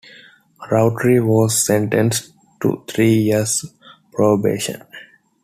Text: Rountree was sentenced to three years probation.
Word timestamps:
Rountree 0.71 1.19
was 1.19 1.63
sentenced 1.63 2.31
to 2.63 2.83
three 2.87 3.13
years 3.19 3.63
probation. 4.11 4.81